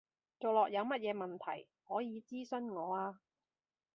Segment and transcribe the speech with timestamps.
[0.39, 3.21] 做落有乜嘢問題，可以諮詢我啊